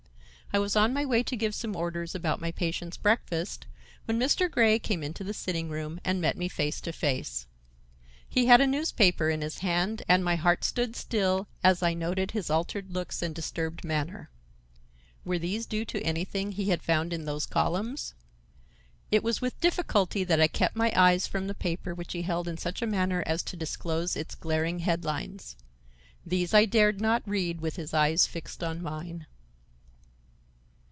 I 0.53 0.59
was 0.59 0.75
on 0.75 0.91
my 0.93 1.05
way 1.05 1.23
to 1.23 1.37
give 1.37 1.55
some 1.55 1.77
orders 1.77 2.13
about 2.13 2.41
my 2.41 2.51
patient's 2.51 2.97
breakfast, 2.97 3.67
when 4.03 4.19
Mr. 4.19 4.51
Grey 4.51 4.79
came 4.79 5.01
into 5.01 5.23
the 5.23 5.33
sitting 5.33 5.69
room 5.69 6.01
and 6.03 6.19
met 6.19 6.35
me 6.35 6.49
face 6.49 6.81
to 6.81 6.91
face. 6.91 7.47
He 8.27 8.47
had 8.47 8.59
a 8.59 8.67
newspaper 8.67 9.29
in 9.29 9.39
his 9.39 9.59
hand 9.59 10.03
and 10.09 10.25
my 10.25 10.35
heart 10.35 10.65
stood 10.65 10.97
still 10.97 11.47
as 11.63 11.81
I 11.81 11.93
noted 11.93 12.31
his 12.31 12.49
altered 12.49 12.91
looks 12.91 13.21
and 13.21 13.33
disturbed 13.33 13.85
manner. 13.85 14.29
Were 15.23 15.39
these 15.39 15.65
due 15.65 15.85
to 15.85 16.01
anything 16.03 16.51
he 16.51 16.67
had 16.67 16.83
found 16.83 17.13
in 17.13 17.23
those 17.23 17.45
columns? 17.45 18.13
It 19.09 19.23
was 19.23 19.39
with 19.39 19.57
difficulty 19.61 20.25
that 20.25 20.41
I 20.41 20.49
kept 20.49 20.75
my 20.75 20.91
eyes 20.97 21.27
from 21.27 21.47
the 21.47 21.55
paper 21.55 21.95
which 21.95 22.11
he 22.11 22.23
held 22.23 22.49
in 22.49 22.57
such 22.57 22.81
a 22.81 22.85
manner 22.85 23.23
as 23.25 23.41
to 23.43 23.55
disclose 23.55 24.17
its 24.17 24.35
glaring 24.35 24.79
head 24.79 25.05
lines. 25.05 25.55
These 26.25 26.53
I 26.53 26.65
dared 26.65 26.99
not 26.99 27.23
read 27.25 27.61
with 27.61 27.77
his 27.77 27.93
eyes 27.93 28.27
fixed 28.27 28.61
on 28.61 28.81
mine. 28.81 29.27